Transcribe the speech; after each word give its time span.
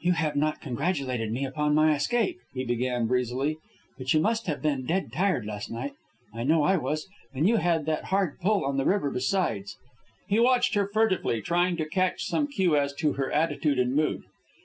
"You 0.00 0.14
have 0.14 0.34
not 0.34 0.60
congratulated 0.60 1.30
me 1.30 1.44
upon 1.44 1.76
my 1.76 1.94
escape," 1.94 2.40
he 2.54 2.64
began, 2.64 3.06
breezily. 3.06 3.58
"But 3.96 4.12
you 4.12 4.18
must 4.18 4.48
have 4.48 4.60
been 4.60 4.84
dead 4.84 5.12
tired 5.12 5.46
last 5.46 5.70
night. 5.70 5.92
I 6.34 6.42
know 6.42 6.64
I 6.64 6.76
was. 6.76 7.06
And 7.32 7.48
you 7.48 7.58
had 7.58 7.86
that 7.86 8.06
hard 8.06 8.40
pull 8.40 8.64
on 8.64 8.78
the 8.78 8.84
river 8.84 9.12
besides." 9.12 9.76
He 10.26 10.40
watched 10.40 10.74
her 10.74 10.90
furtively, 10.92 11.40
trying 11.40 11.76
to 11.76 11.88
catch 11.88 12.24
some 12.24 12.48
cue 12.48 12.76
as 12.76 12.92
to 12.94 13.12
her 13.12 13.30
attitude 13.30 13.78
and 13.78 13.94
mood. 13.94 14.24